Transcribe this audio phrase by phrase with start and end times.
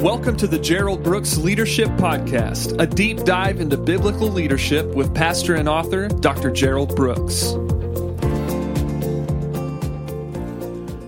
[0.00, 5.54] Welcome to the Gerald Brooks Leadership Podcast, a deep dive into biblical leadership with pastor
[5.54, 6.50] and author Dr.
[6.50, 7.52] Gerald Brooks.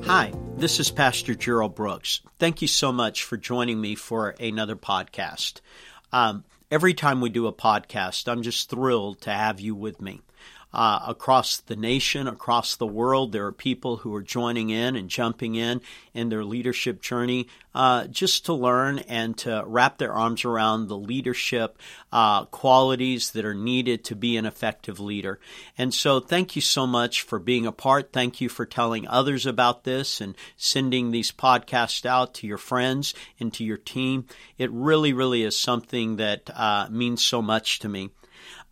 [0.06, 2.22] Hi, this is Pastor Gerald Brooks.
[2.38, 5.60] Thank you so much for joining me for another podcast.
[6.10, 10.22] Um, every time we do a podcast, I'm just thrilled to have you with me
[10.72, 13.32] uh, across the nation, across the world.
[13.32, 15.80] There are people who are joining in and jumping in
[16.12, 20.98] in their leadership journey uh, just to learn and to wrap their arms around the
[20.98, 21.78] leadership
[22.12, 25.38] uh, qualities that are needed to be an effective leader.
[25.78, 28.12] And so, thank you so much for being a part.
[28.12, 33.14] Thank you for telling others about this and sending these podcasts out to your friends
[33.40, 34.26] and to your team.
[34.58, 38.10] It really, really is something that uh, means so much to me.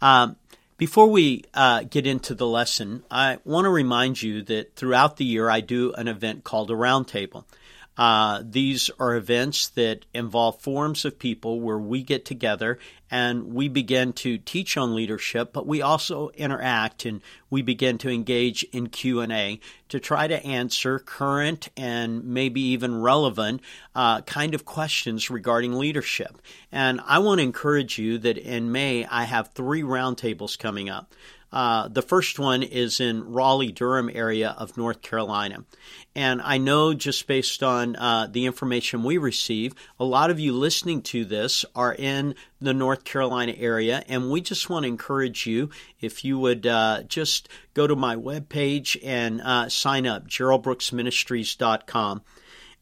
[0.00, 0.36] Um,
[0.78, 5.24] before we uh, get into the lesson, I want to remind you that throughout the
[5.24, 7.44] year I do an event called a roundtable.
[7.96, 12.78] Uh, these are events that involve forums of people where we get together
[13.10, 18.10] and we begin to teach on leadership, but we also interact and we begin to
[18.10, 23.60] engage in Q&A to try to answer current and maybe even relevant
[23.94, 26.40] uh, kind of questions regarding leadership.
[26.72, 31.14] And I want to encourage you that in May I have three roundtables coming up.
[31.52, 35.64] Uh, the first one is in Raleigh, Durham area of North Carolina.
[36.14, 40.52] And I know just based on uh, the information we receive, a lot of you
[40.52, 44.02] listening to this are in the North Carolina area.
[44.08, 48.16] And we just want to encourage you if you would uh, just go to my
[48.16, 52.22] webpage and uh, sign up, geraldbrooksministries.com.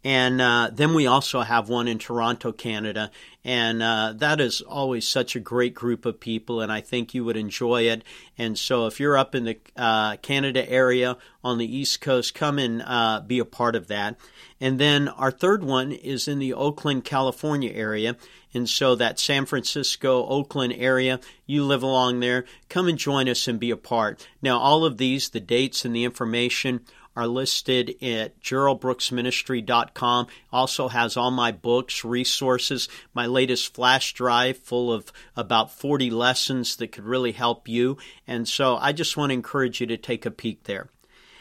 [0.05, 3.10] And uh, then we also have one in Toronto, Canada.
[3.42, 7.24] And uh, that is always such a great group of people, and I think you
[7.24, 8.02] would enjoy it.
[8.38, 12.58] And so, if you're up in the uh, Canada area on the East Coast, come
[12.58, 14.16] and uh, be a part of that.
[14.60, 18.16] And then our third one is in the Oakland, California area.
[18.55, 23.47] And so, that San Francisco, Oakland area, you live along there, come and join us
[23.47, 24.26] and be a part.
[24.41, 26.81] Now, all of these, the dates and the information,
[27.16, 30.26] are listed at geraldbrooksministry.com.
[30.52, 36.76] Also has all my books, resources, my latest flash drive full of about 40 lessons
[36.76, 37.97] that could really help you.
[38.26, 40.88] And so I just want to encourage you to take a peek there.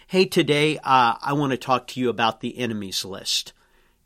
[0.08, 3.54] Hey, today uh, I want to talk to you about the enemies list.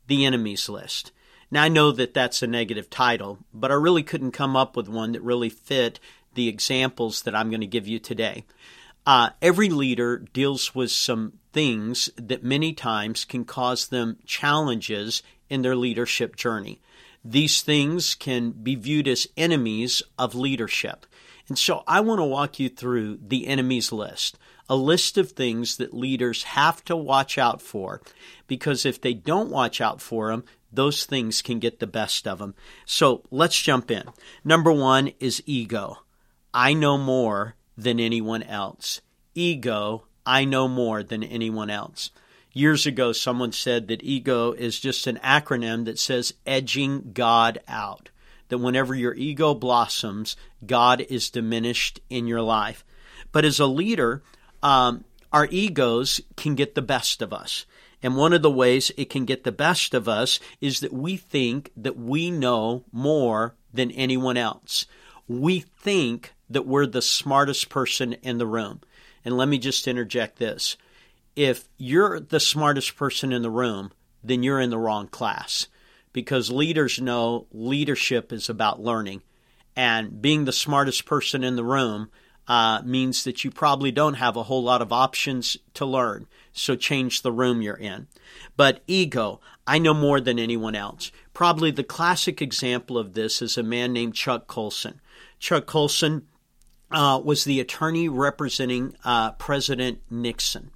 [0.06, 1.12] The enemies list.
[1.50, 4.88] Now, I know that that's a negative title, but I really couldn't come up with
[4.88, 5.98] one that really fit
[6.34, 8.44] the examples that I'm going to give you today.
[9.06, 15.62] Uh, every leader deals with some things that many times can cause them challenges in
[15.62, 16.80] their leadership journey.
[17.24, 21.04] These things can be viewed as enemies of leadership.
[21.48, 25.78] And so I want to walk you through the enemies list, a list of things
[25.78, 28.02] that leaders have to watch out for,
[28.46, 32.38] because if they don't watch out for them, those things can get the best of
[32.38, 32.54] them.
[32.86, 34.04] So let's jump in.
[34.44, 36.04] Number one is ego.
[36.54, 39.00] I know more than anyone else.
[39.34, 42.10] Ego, I know more than anyone else.
[42.52, 48.10] Years ago, someone said that ego is just an acronym that says edging God out.
[48.48, 52.84] That whenever your ego blossoms, God is diminished in your life.
[53.32, 54.22] But as a leader,
[54.62, 57.64] um, our egos can get the best of us.
[58.02, 61.16] And one of the ways it can get the best of us is that we
[61.16, 64.84] think that we know more than anyone else.
[65.26, 68.80] We think that we're the smartest person in the room.
[69.24, 70.76] And let me just interject this.
[71.36, 73.92] If you're the smartest person in the room,
[74.22, 75.68] then you're in the wrong class
[76.12, 79.22] because leaders know leadership is about learning.
[79.76, 82.10] And being the smartest person in the room
[82.48, 86.26] uh, means that you probably don't have a whole lot of options to learn.
[86.52, 88.08] So change the room you're in.
[88.56, 91.12] But ego, I know more than anyone else.
[91.34, 95.00] Probably the classic example of this is a man named Chuck Colson.
[95.38, 96.26] Chuck Colson
[96.90, 100.70] uh, was the attorney representing uh, President Nixon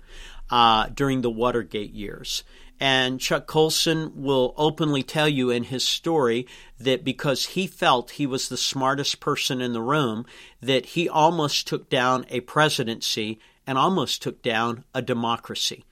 [0.50, 2.44] uh, during the Watergate years.
[2.80, 6.48] And Chuck Colson will openly tell you in his story
[6.80, 10.26] that because he felt he was the smartest person in the room,
[10.60, 15.84] that he almost took down a presidency and almost took down a democracy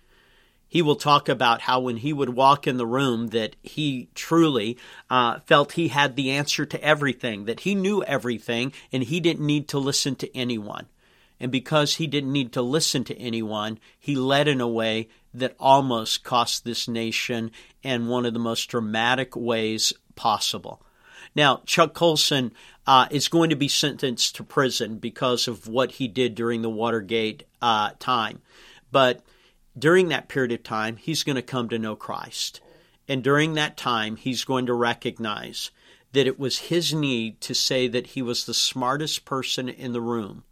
[0.70, 4.78] he will talk about how when he would walk in the room that he truly
[5.10, 9.44] uh, felt he had the answer to everything that he knew everything and he didn't
[9.44, 10.86] need to listen to anyone.
[11.40, 15.56] And because he didn't need to listen to anyone he led in a way that
[15.58, 17.50] almost cost this nation
[17.82, 20.80] in one of the most dramatic ways possible.
[21.34, 22.52] Now chuck colson
[22.86, 26.70] uh, is going to be sentenced to prison because of what he did during the
[26.70, 28.40] watergate uh, time.
[28.92, 29.22] But
[29.78, 32.60] during that period of time, he's going to come to know Christ.
[33.08, 35.70] And during that time, he's going to recognize
[36.12, 40.00] that it was his need to say that he was the smartest person in the
[40.00, 40.44] room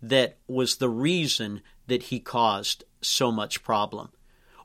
[0.00, 4.10] that was the reason that he caused so much problem.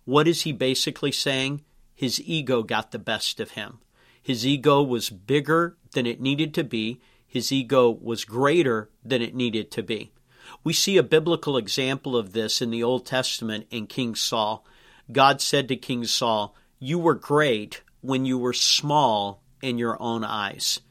[0.05, 1.63] What is he basically saying?
[1.93, 3.79] His ego got the best of him.
[4.21, 7.01] His ego was bigger than it needed to be.
[7.27, 10.11] His ego was greater than it needed to be.
[10.63, 14.65] We see a biblical example of this in the Old Testament in King Saul.
[15.11, 20.23] God said to King Saul, You were great when you were small in your own
[20.23, 20.81] eyes.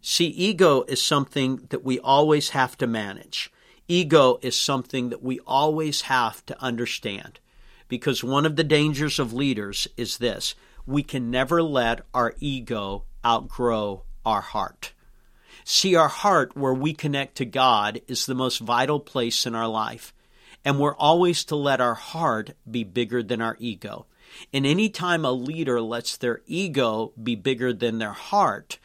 [0.00, 3.50] See, ego is something that we always have to manage.
[3.88, 7.40] Ego is something that we always have to understand.
[7.88, 10.54] Because one of the dangers of leaders is this
[10.86, 14.92] we can never let our ego outgrow our heart.
[15.68, 19.66] See, our heart, where we connect to God, is the most vital place in our
[19.66, 20.14] life.
[20.64, 24.06] And we're always to let our heart be bigger than our ego.
[24.52, 28.78] And any time a leader lets their ego be bigger than their heart,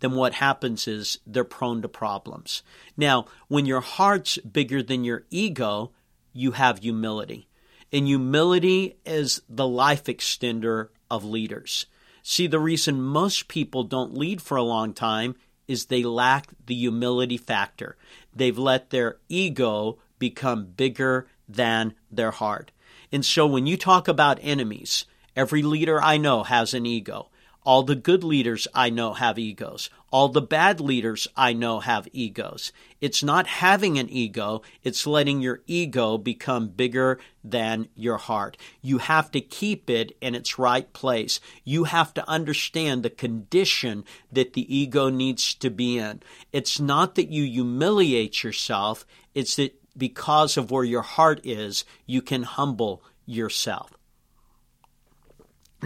[0.00, 2.62] then what happens is they're prone to problems.
[2.98, 5.92] Now, when your heart's bigger than your ego,
[6.34, 7.48] you have humility.
[7.90, 11.86] And humility is the life extender of leaders.
[12.22, 15.36] See, the reason most people don't lead for a long time
[15.68, 17.96] is they lack the humility factor.
[18.34, 22.70] They've let their ego become bigger than their heart.
[23.12, 27.28] And so when you talk about enemies, every leader I know has an ego.
[27.66, 29.90] All the good leaders I know have egos.
[30.12, 32.70] All the bad leaders I know have egos.
[33.00, 38.56] It's not having an ego, it's letting your ego become bigger than your heart.
[38.82, 41.40] You have to keep it in its right place.
[41.64, 46.22] You have to understand the condition that the ego needs to be in.
[46.52, 49.04] It's not that you humiliate yourself,
[49.34, 53.96] it's that because of where your heart is, you can humble yourself.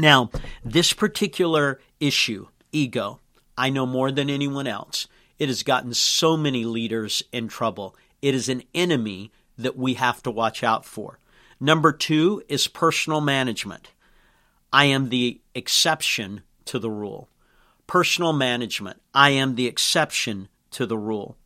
[0.00, 0.31] Now,
[0.64, 3.20] this particular issue, ego,
[3.58, 5.06] I know more than anyone else.
[5.38, 7.94] It has gotten so many leaders in trouble.
[8.23, 11.19] It is an enemy that we have to watch out for.
[11.61, 13.91] Number two is personal management.
[14.73, 17.29] I am the exception to the rule.
[17.87, 19.02] Personal management.
[19.12, 21.37] I am the exception to the rule.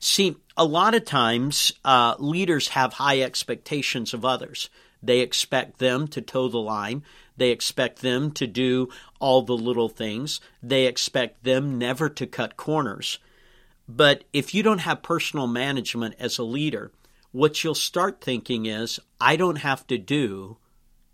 [0.00, 4.70] See, a lot of times uh, leaders have high expectations of others.
[5.02, 7.04] They expect them to toe the line.
[7.36, 8.88] They expect them to do
[9.20, 10.40] all the little things.
[10.62, 13.18] They expect them never to cut corners.
[13.88, 16.90] But if you don't have personal management as a leader,
[17.32, 20.58] what you'll start thinking is, I don't have to do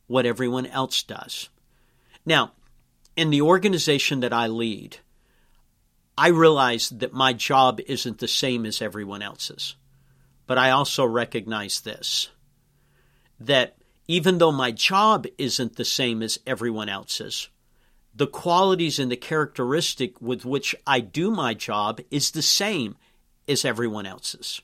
[0.07, 1.49] what everyone else does.
[2.27, 2.53] Now,
[3.17, 4.99] in the organization that I lead,
[6.17, 9.77] I realize that my job isn't the same as everyone else's.
[10.47, 12.29] But I also recognize this
[13.41, 13.77] that
[14.07, 17.49] even though my job isn't the same as everyone else's,
[18.15, 22.97] the qualities and the characteristic with which I do my job is the same
[23.49, 24.61] as everyone else's.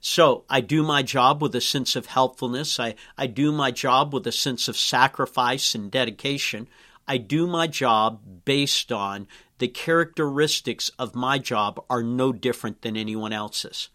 [0.00, 2.80] So I do my job with a sense of helpfulness.
[2.80, 6.68] I, I do my job with a sense of sacrifice and dedication.
[7.06, 9.26] I do my job based on
[9.58, 13.90] the characteristics of my job are no different than anyone else's.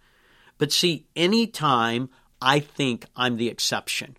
[0.59, 2.09] But see, anytime
[2.45, 4.17] I think I'm the exception,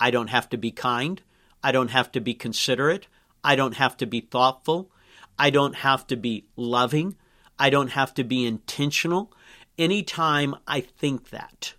[0.00, 1.22] I don't have to be kind.
[1.62, 3.06] I don't have to be considerate.
[3.42, 4.90] I don't have to be thoughtful.
[5.38, 7.16] I don't have to be loving.
[7.58, 9.32] I don't have to be intentional.
[9.76, 11.74] Anytime I think that,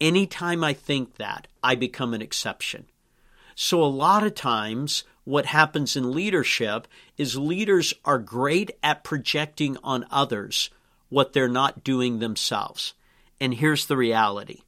[0.00, 2.86] anytime I think that, I become an exception.
[3.54, 9.76] So a lot of times, what happens in leadership is leaders are great at projecting
[9.82, 10.70] on others
[11.08, 12.94] what they're not doing themselves.
[13.40, 14.60] And here's the reality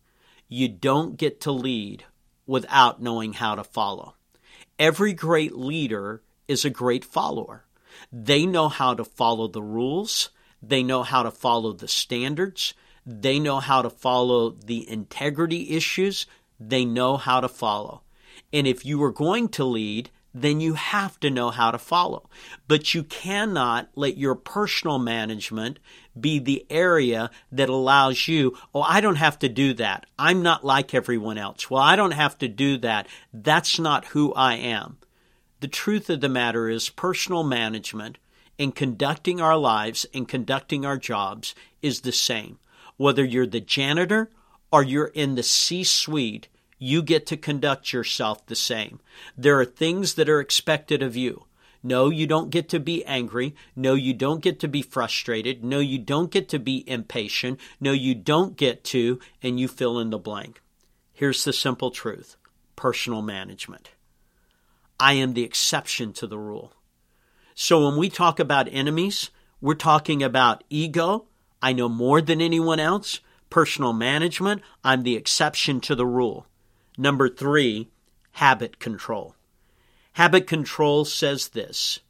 [0.48, 2.04] you don't get to lead
[2.46, 4.14] without knowing how to follow.
[4.78, 7.64] Every great leader is a great follower.
[8.12, 10.30] They know how to follow the rules,
[10.62, 12.74] they know how to follow the standards,
[13.04, 16.26] they know how to follow the integrity issues,
[16.58, 18.02] they know how to follow.
[18.52, 22.28] And if you are going to lead, then you have to know how to follow.
[22.66, 25.78] But you cannot let your personal management
[26.20, 30.06] be the area that allows you, oh, I don't have to do that.
[30.18, 31.70] I'm not like everyone else.
[31.70, 33.06] Well, I don't have to do that.
[33.32, 34.98] That's not who I am.
[35.60, 38.18] The truth of the matter is personal management
[38.58, 42.58] in conducting our lives and conducting our jobs is the same.
[42.96, 44.30] Whether you're the janitor
[44.72, 46.48] or you're in the C suite,
[46.78, 49.00] you get to conduct yourself the same.
[49.36, 51.44] There are things that are expected of you.
[51.82, 53.54] No, you don't get to be angry.
[53.76, 55.62] No, you don't get to be frustrated.
[55.62, 57.60] No, you don't get to be impatient.
[57.80, 60.60] No, you don't get to, and you fill in the blank.
[61.12, 62.36] Here's the simple truth
[62.76, 63.90] personal management.
[65.00, 66.72] I am the exception to the rule.
[67.54, 69.30] So when we talk about enemies,
[69.60, 71.26] we're talking about ego.
[71.60, 73.20] I know more than anyone else.
[73.50, 74.62] Personal management.
[74.84, 76.46] I'm the exception to the rule.
[76.96, 77.88] Number three,
[78.32, 79.34] habit control.
[80.18, 82.00] Habit control says this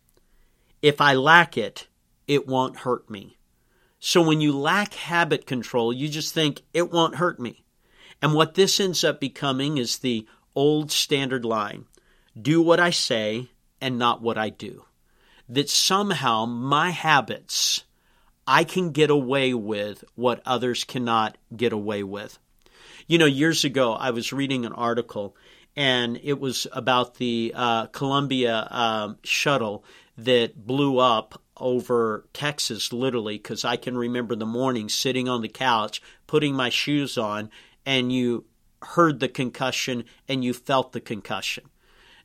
[0.80, 1.88] if I lack it,
[2.26, 3.36] it won't hurt me.
[4.00, 7.66] So when you lack habit control, you just think it won't hurt me.
[8.22, 11.84] And what this ends up becoming is the old standard line
[12.40, 14.86] do what I say and not what I do
[15.50, 17.84] that somehow my habits,
[18.46, 22.38] I can get away with what others cannot get away with.
[23.06, 25.36] You know, years ago, I was reading an article
[25.78, 29.85] and it was about the uh, Columbia uh, shuttle
[30.16, 35.49] that blew up over Texas, literally, because I can remember the morning sitting on the
[35.49, 37.49] couch, putting my shoes on,
[37.87, 38.44] and you
[38.82, 41.62] heard the concussion and you felt the concussion.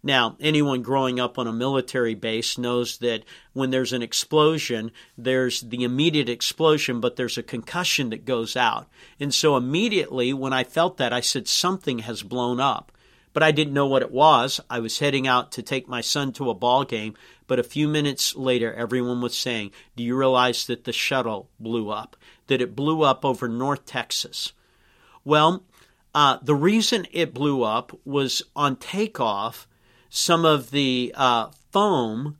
[0.01, 5.61] Now, anyone growing up on a military base knows that when there's an explosion, there's
[5.61, 8.87] the immediate explosion, but there's a concussion that goes out.
[9.19, 12.91] And so immediately when I felt that, I said, something has blown up.
[13.33, 14.61] But I didn't know what it was.
[14.69, 17.15] I was heading out to take my son to a ball game,
[17.47, 21.89] but a few minutes later, everyone was saying, Do you realize that the shuttle blew
[21.89, 22.15] up?
[22.47, 24.53] That it blew up over North Texas?
[25.23, 25.63] Well,
[26.13, 29.67] uh, the reason it blew up was on takeoff,
[30.09, 32.37] some of the uh, foam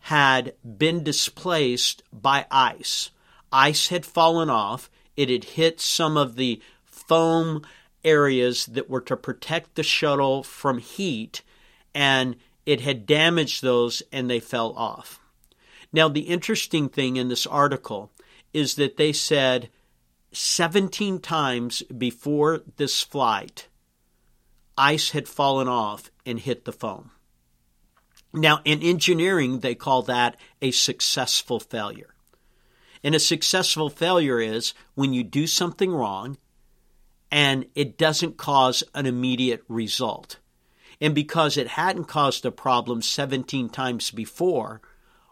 [0.00, 3.10] had been displaced by ice.
[3.50, 4.88] Ice had fallen off.
[5.16, 7.62] It had hit some of the foam
[8.06, 11.42] areas that were to protect the shuttle from heat,
[11.94, 15.20] and it had damaged those and they fell off.
[15.92, 18.12] Now, the interesting thing in this article
[18.52, 19.68] is that they said
[20.32, 23.68] 17 times before this flight,
[24.76, 27.10] ice had fallen off and hit the foam.
[28.32, 32.14] Now, in engineering, they call that a successful failure.
[33.02, 36.36] And a successful failure is when you do something wrong
[37.36, 40.38] and it doesn't cause an immediate result.
[41.02, 44.80] And because it hadn't caused a problem 17 times before,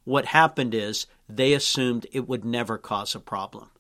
[0.05, 3.71] what happened is they assumed it would never cause a problem.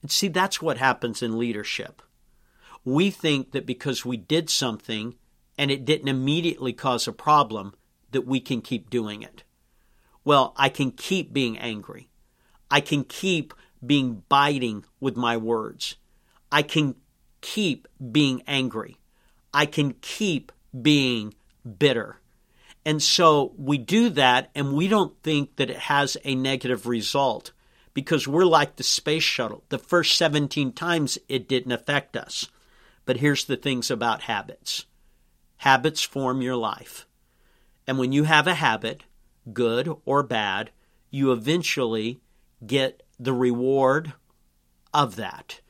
[0.00, 2.00] And see, that's what happens in leadership.
[2.86, 5.16] We think that because we did something
[5.58, 7.74] and it didn't immediately cause a problem,
[8.12, 9.42] that we can keep doing it.
[10.24, 12.08] Well, I can keep being angry.
[12.70, 13.52] I can keep
[13.84, 15.96] being biting with my words.
[16.50, 16.94] I can
[17.46, 18.96] keep being angry.
[19.54, 20.50] I can keep
[20.82, 21.32] being
[21.78, 22.18] bitter.
[22.84, 27.52] And so we do that and we don't think that it has a negative result
[27.94, 29.62] because we're like the space shuttle.
[29.68, 32.48] The first 17 times it didn't affect us.
[33.04, 34.86] But here's the things about habits
[35.58, 37.06] habits form your life.
[37.86, 39.04] And when you have a habit,
[39.52, 40.70] good or bad,
[41.12, 42.20] you eventually
[42.66, 44.14] get the reward
[44.92, 45.60] of that.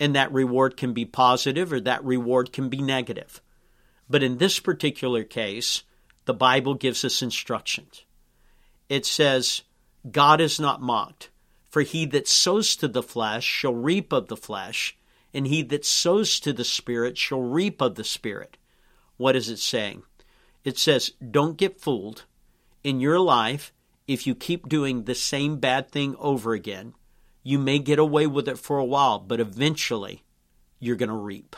[0.00, 3.40] And that reward can be positive or that reward can be negative.
[4.10, 5.84] But in this particular case,
[6.24, 8.04] the Bible gives us instructions.
[8.88, 9.62] It says,
[10.10, 11.30] God is not mocked,
[11.70, 14.96] for he that sows to the flesh shall reap of the flesh,
[15.32, 18.56] and he that sows to the Spirit shall reap of the Spirit.
[19.16, 20.02] What is it saying?
[20.64, 22.24] It says, don't get fooled.
[22.82, 23.72] In your life,
[24.06, 26.94] if you keep doing the same bad thing over again,
[27.44, 30.24] you may get away with it for a while, but eventually
[30.80, 31.54] you're going to reap.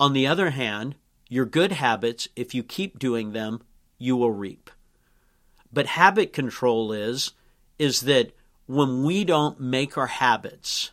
[0.00, 0.96] On the other hand,
[1.28, 3.62] your good habits, if you keep doing them,
[3.98, 4.70] you will reap.
[5.72, 7.32] But habit control is
[7.78, 8.32] is that
[8.66, 10.90] when we don't make our habits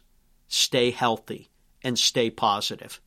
[0.48, 1.50] stay healthy
[1.84, 3.02] and stay positive,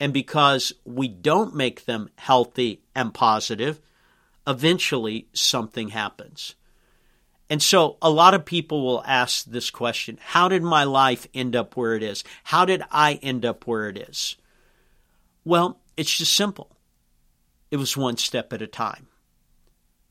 [0.00, 3.80] and because we don't make them healthy and positive,
[4.46, 6.54] eventually something happens.
[7.54, 11.54] And so a lot of people will ask this question How did my life end
[11.54, 12.24] up where it is?
[12.42, 14.34] How did I end up where it is?
[15.44, 16.76] Well, it's just simple.
[17.70, 19.06] It was one step at a time.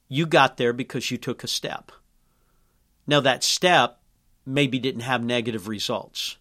[0.07, 1.91] You got there because you took a step.
[3.05, 3.99] Now, that step
[4.45, 6.37] maybe didn't have negative results,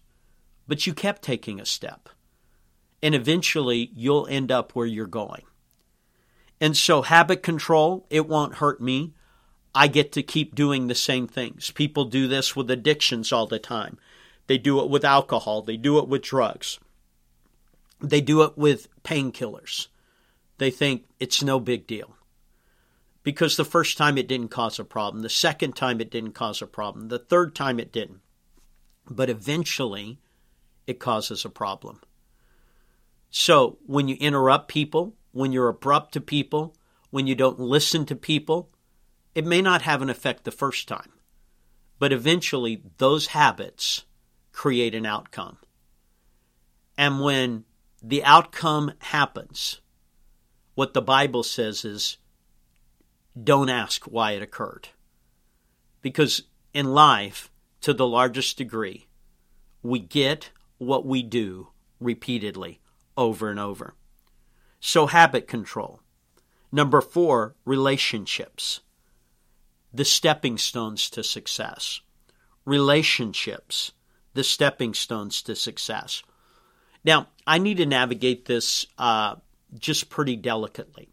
[0.69, 2.07] but you kept taking a step
[3.01, 5.43] and eventually you'll end up where you're going.
[6.61, 9.15] And so, habit control, it won't hurt me.
[9.75, 11.71] I get to keep doing the same things.
[11.71, 13.97] People do this with addictions all the time.
[14.47, 16.79] They do it with alcohol, they do it with drugs,
[18.01, 19.87] they do it with painkillers.
[20.57, 22.15] They think it's no big deal.
[23.23, 26.61] Because the first time it didn't cause a problem, the second time it didn't cause
[26.61, 28.19] a problem, the third time it didn't.
[29.09, 30.19] But eventually,
[30.85, 32.01] it causes a problem.
[33.29, 36.75] So when you interrupt people, when you're abrupt to people,
[37.09, 38.69] when you don't listen to people,
[39.35, 41.11] it may not have an effect the first time,
[41.99, 44.05] but eventually those habits
[44.51, 45.57] create an outcome.
[46.97, 47.65] And when
[48.01, 49.81] the outcome happens,
[50.75, 52.17] what the Bible says is
[53.41, 54.89] don't ask why it occurred.
[56.01, 57.49] Because in life,
[57.81, 59.07] to the largest degree,
[59.81, 62.79] we get what we do repeatedly
[63.17, 63.95] over and over.
[64.79, 66.01] So, habit control.
[66.71, 68.81] Number four, relationships.
[69.93, 72.01] The stepping stones to success.
[72.65, 73.91] Relationships,
[74.33, 76.23] the stepping stones to success.
[77.03, 79.35] Now, I need to navigate this uh,
[79.77, 81.09] just pretty delicately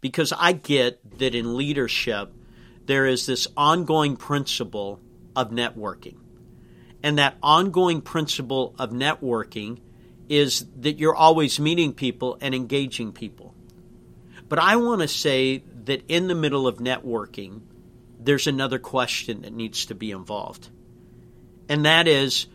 [0.00, 2.32] because I get that in leadership,
[2.86, 5.00] there is this ongoing principle
[5.36, 6.16] of networking.
[7.02, 9.78] And that ongoing principle of networking
[10.28, 13.54] is that you're always meeting people and engaging people.
[14.48, 17.62] But I want to say that in the middle of networking,
[18.22, 20.68] there's another question that needs to be involved.
[21.68, 22.46] And that is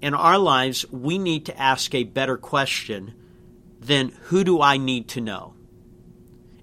[0.00, 3.14] in our lives, we need to ask a better question
[3.80, 5.54] than who do I need to know?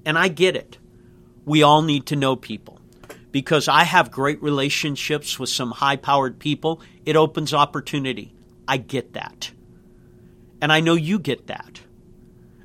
[0.05, 0.77] And I get it.
[1.45, 2.79] We all need to know people.
[3.31, 8.33] Because I have great relationships with some high powered people, it opens opportunity.
[8.67, 9.51] I get that.
[10.61, 11.81] And I know you get that.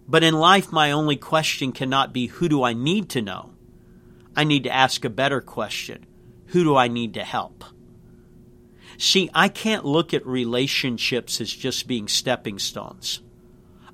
[0.08, 3.53] But in life, my only question cannot be who do I need to know?
[4.36, 6.06] I need to ask a better question
[6.46, 7.64] who do I need to help?
[8.96, 13.20] See, I can't look at relationships as just being stepping stones.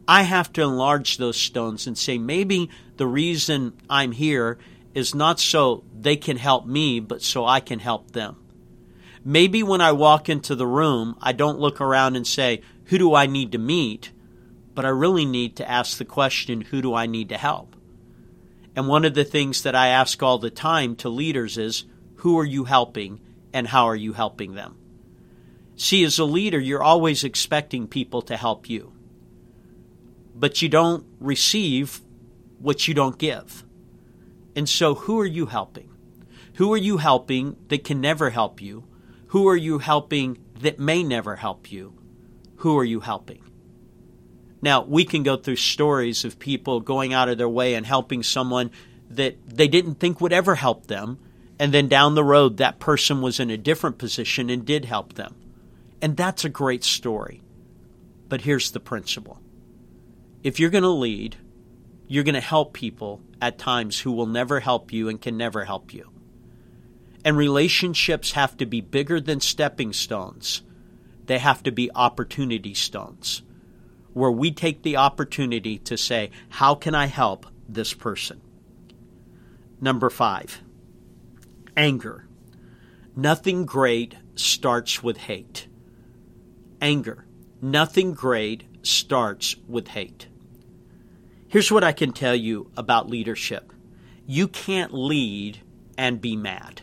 [0.06, 4.58] I have to enlarge those stones and say, maybe the reason I'm here
[4.94, 8.36] is not so they can help me, but so I can help them.
[9.24, 13.14] Maybe when I walk into the room, I don't look around and say, who do
[13.14, 14.10] I need to meet?
[14.74, 17.69] But I really need to ask the question, who do I need to help?
[18.76, 21.84] And one of the things that I ask all the time to leaders is,
[22.16, 23.20] who are you helping
[23.52, 24.76] and how are you helping them?
[25.76, 28.92] See, as a leader, you're always expecting people to help you
[30.40, 32.00] but you don't receive
[32.58, 33.62] what you don't give.
[34.56, 35.90] And so, who are you helping?
[36.54, 38.84] Who are you helping that can never help you?
[39.28, 41.94] Who are you helping that may never help you?
[42.56, 43.49] Who are you helping?
[44.62, 48.22] Now, we can go through stories of people going out of their way and helping
[48.22, 48.70] someone
[49.08, 51.18] that they didn't think would ever help them,
[51.58, 55.14] and then down the road, that person was in a different position and did help
[55.14, 55.34] them.
[56.00, 57.42] And that's a great story.
[58.28, 59.40] But here's the principle
[60.42, 61.36] if you're going to lead,
[62.06, 65.64] you're going to help people at times who will never help you and can never
[65.64, 66.10] help you.
[67.24, 70.62] And relationships have to be bigger than stepping stones,
[71.26, 73.42] they have to be opportunity stones,
[74.12, 78.40] where we take the opportunity to say, How can I help this person?
[79.80, 80.62] Number five,
[81.76, 82.26] anger.
[83.16, 85.66] Nothing great starts with hate.
[86.80, 87.26] Anger.
[87.60, 90.28] Nothing great starts with hate.
[91.48, 93.72] Here's what I can tell you about leadership
[94.26, 95.60] you can't lead
[95.98, 96.82] and be mad.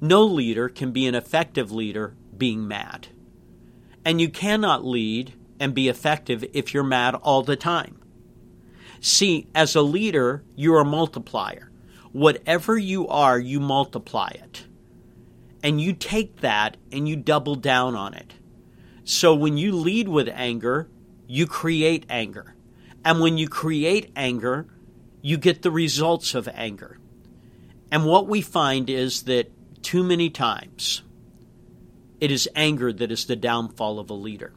[0.00, 3.08] No leader can be an effective leader being mad.
[4.04, 8.00] And you cannot lead and be effective if you're mad all the time.
[9.00, 11.70] See, as a leader, you're a multiplier.
[12.12, 14.64] Whatever you are, you multiply it.
[15.62, 18.34] And you take that and you double down on it.
[19.04, 20.88] So when you lead with anger,
[21.26, 22.54] you create anger.
[23.04, 24.66] And when you create anger,
[25.22, 26.98] you get the results of anger.
[27.90, 29.50] And what we find is that
[29.82, 31.02] too many times
[32.20, 34.52] it is anger that is the downfall of a leader.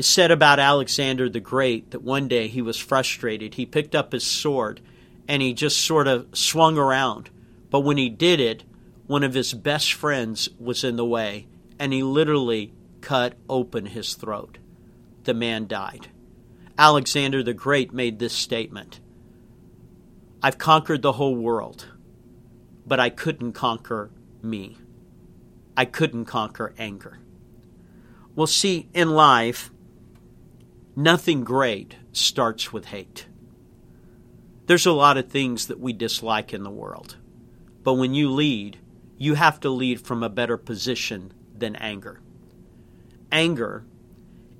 [0.00, 3.52] It's said about Alexander the Great that one day he was frustrated.
[3.52, 4.80] He picked up his sword
[5.28, 7.28] and he just sort of swung around.
[7.68, 8.64] But when he did it,
[9.06, 14.14] one of his best friends was in the way and he literally cut open his
[14.14, 14.56] throat.
[15.24, 16.08] The man died.
[16.78, 19.00] Alexander the Great made this statement
[20.42, 21.88] I've conquered the whole world,
[22.86, 24.10] but I couldn't conquer
[24.40, 24.78] me.
[25.76, 27.18] I couldn't conquer anger.
[28.34, 29.70] Well, see, in life,
[31.02, 33.26] nothing great starts with hate.
[34.66, 37.16] There's a lot of things that we dislike in the world,
[37.82, 38.78] but when you lead,
[39.16, 42.20] you have to lead from a better position than anger.
[43.32, 43.84] Anger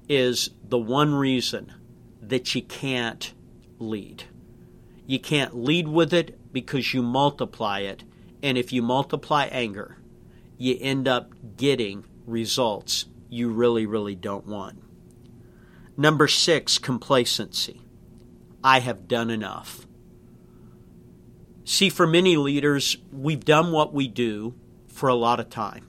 [0.09, 1.72] is the one reason
[2.20, 3.33] that you can't
[3.79, 4.24] lead.
[5.07, 8.05] You can't lead with it because you multiply it.
[8.42, 9.98] And if you multiply anger,
[10.57, 14.83] you end up getting results you really, really don't want.
[16.00, 17.82] Number six, complacency.
[18.64, 19.86] I have done enough.
[21.64, 24.54] See, for many leaders, we've done what we do
[24.88, 25.86] for a lot of time,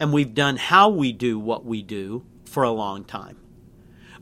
[0.00, 3.36] and we've done how we do what we do for a long time.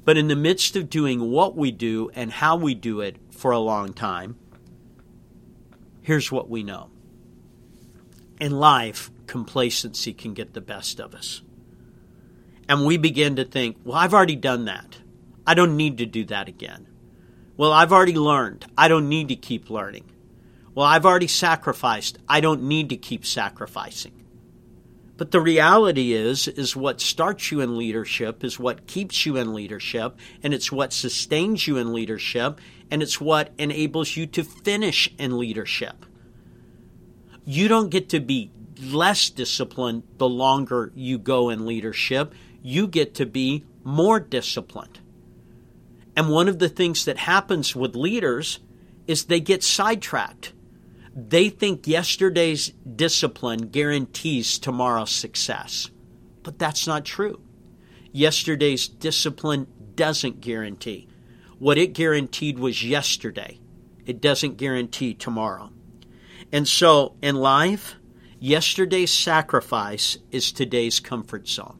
[0.05, 3.53] But in the midst of doing what we do and how we do it for
[3.53, 4.37] a long time,
[6.03, 6.91] here's what we know.
[8.39, 11.41] In life, complacency can get the best of us.
[12.69, 14.99] And we begin to think, well, I've already done that.
[15.47, 16.87] I don't need to do that again.
[17.57, 18.67] Well, I've already learned.
[18.77, 20.11] I don't need to keep learning.
[20.75, 22.19] Well, I've already sacrificed.
[22.29, 24.13] I don't need to keep sacrificing.
[25.17, 29.55] But the reality is, is what starts you in leadership is what keeps you in
[29.55, 35.11] leadership, and it's what sustains you in leadership, and it's what enables you to finish
[35.19, 36.05] in leadership.
[37.47, 38.51] You don't get to be
[38.83, 42.35] less disciplined the longer you go in leadership.
[42.63, 45.01] You get to be more disciplined.
[46.17, 48.59] And one of the things that happens with leaders
[49.07, 50.55] is they get sidetracked.
[51.15, 55.91] They think yesterday's discipline guarantees tomorrow's success.
[56.43, 57.41] But that's not true.
[58.13, 61.09] Yesterday's discipline doesn't guarantee.
[61.59, 63.61] What it guaranteed was yesterday.
[64.07, 65.71] It doesn't guarantee tomorrow.
[66.53, 67.97] And so in life,
[68.39, 71.79] yesterday's sacrifice is today's comfort zone.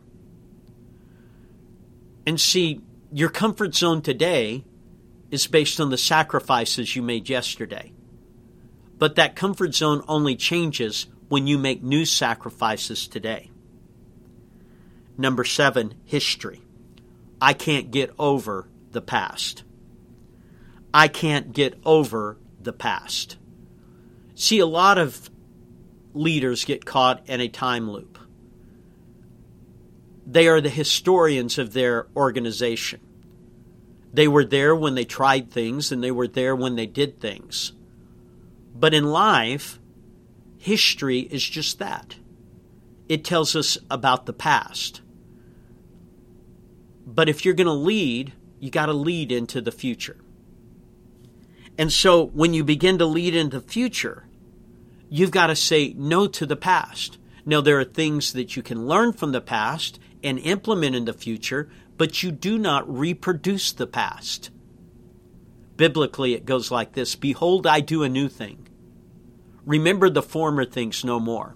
[2.27, 2.81] And see,
[3.13, 4.65] your comfort zone today
[5.31, 7.93] is based on the sacrifices you made yesterday.
[8.99, 13.51] But that comfort zone only changes when you make new sacrifices today.
[15.19, 16.63] Number seven, history.
[17.41, 19.65] I can't get over the past.
[20.93, 23.37] I can't get over the past.
[24.35, 25.31] See, a lot of
[26.15, 28.19] leaders get caught in a time loop.
[30.27, 33.01] They are the historians of their organization.
[34.13, 37.73] They were there when they tried things and they were there when they did things.
[38.75, 39.79] But in life,
[40.59, 42.17] history is just that
[43.09, 45.01] it tells us about the past.
[47.07, 50.17] But if you're going to lead, you got to lead into the future.
[51.79, 54.25] And so when you begin to lead into the future,
[55.09, 57.19] you've got to say no to the past.
[57.45, 61.13] Now, there are things that you can learn from the past and implement in the
[61.13, 64.51] future, but you do not reproduce the past.
[65.77, 68.67] Biblically, it goes like this Behold, I do a new thing.
[69.65, 71.55] Remember the former things no more.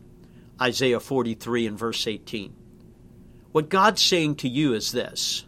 [0.63, 2.55] Isaiah 43 and verse 18.
[3.51, 5.45] What God's saying to you is this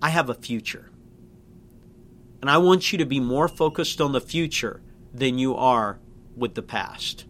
[0.00, 0.90] I have a future.
[2.40, 4.80] And I want you to be more focused on the future
[5.12, 5.98] than you are
[6.34, 7.26] with the past.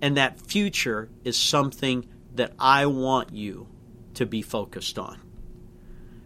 [0.00, 3.68] And that future is something that I want you
[4.14, 5.20] to be focused on.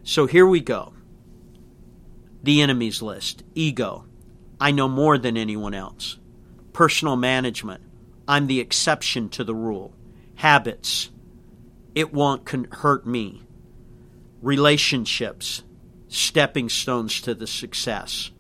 [0.05, 0.95] So here we go.
[2.43, 4.07] The enemies list ego.
[4.61, 6.19] I know more than anyone else.
[6.73, 7.83] Personal management.
[8.27, 9.95] I'm the exception to the rule.
[10.37, 11.11] Habits.
[11.95, 13.43] It won't hurt me.
[14.41, 15.63] Relationships.
[16.09, 18.31] Stepping stones to the success.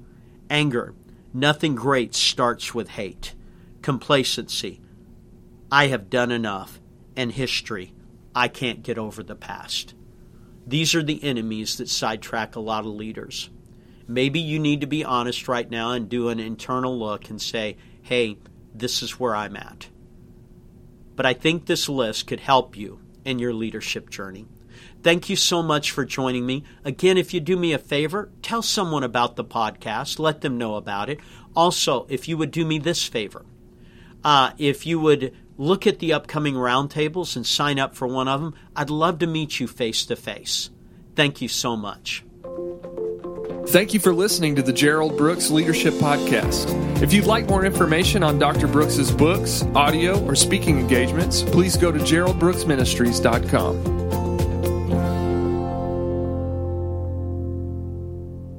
[0.51, 0.95] Anger.
[1.35, 3.35] Nothing great starts with hate.
[3.83, 4.81] Complacency.
[5.71, 6.82] I have done enough.
[7.17, 7.93] And history.
[8.35, 9.95] I can't get over the past.
[10.67, 13.51] These are the enemies that sidetrack a lot of leaders.
[14.07, 17.77] Maybe you need to be honest right now and do an internal look and say,
[18.03, 18.39] hey,
[18.75, 19.89] this is where I'm at.
[21.15, 24.47] But I think this list could help you in your leadership journey.
[25.03, 26.65] Thank you so much for joining me.
[26.85, 30.77] Again, if you do me a favor, tell someone about the podcast, let them know
[30.77, 31.19] about it.
[31.55, 33.45] Also, if you would do me this favor,
[34.25, 38.41] uh, if you would look at the upcoming roundtables and sign up for one of
[38.41, 40.71] them, I'd love to meet you face to face.
[41.15, 42.25] Thank you so much.
[43.69, 47.01] Thank you for listening to the Gerald Brooks Leadership Podcast.
[47.01, 48.67] If you'd like more information on Dr.
[48.67, 54.02] Brooks's books, audio, or speaking engagements, please go to geraldbrooksministries.com.